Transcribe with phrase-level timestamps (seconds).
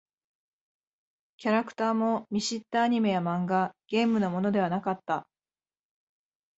[1.37, 5.27] キャラクターも見知ったアニメや漫画、ゲームのものではなかった。